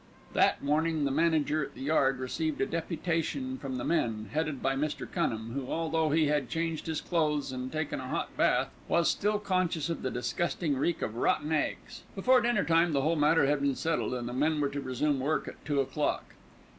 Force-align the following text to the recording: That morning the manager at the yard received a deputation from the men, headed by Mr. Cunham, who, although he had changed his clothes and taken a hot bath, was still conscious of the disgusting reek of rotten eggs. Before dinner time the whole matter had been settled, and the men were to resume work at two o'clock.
That 0.33 0.63
morning 0.63 1.05
the 1.05 1.11
manager 1.11 1.63
at 1.63 1.75
the 1.75 1.83
yard 1.83 2.17
received 2.17 2.59
a 2.59 2.65
deputation 2.65 3.59
from 3.59 3.77
the 3.77 3.83
men, 3.83 4.31
headed 4.33 4.59
by 4.59 4.75
Mr. 4.75 5.05
Cunham, 5.07 5.51
who, 5.51 5.71
although 5.71 6.09
he 6.09 6.25
had 6.25 6.49
changed 6.49 6.87
his 6.87 6.99
clothes 7.01 7.51
and 7.51 7.71
taken 7.71 7.99
a 7.99 8.07
hot 8.07 8.35
bath, 8.35 8.69
was 8.87 9.11
still 9.11 9.37
conscious 9.37 9.91
of 9.91 10.01
the 10.01 10.09
disgusting 10.09 10.75
reek 10.75 11.03
of 11.03 11.17
rotten 11.17 11.51
eggs. 11.51 12.01
Before 12.15 12.41
dinner 12.41 12.63
time 12.65 12.93
the 12.93 13.01
whole 13.01 13.15
matter 13.15 13.45
had 13.45 13.61
been 13.61 13.75
settled, 13.75 14.15
and 14.15 14.27
the 14.27 14.33
men 14.33 14.59
were 14.59 14.69
to 14.69 14.81
resume 14.81 15.19
work 15.19 15.47
at 15.47 15.63
two 15.65 15.79
o'clock. 15.81 16.33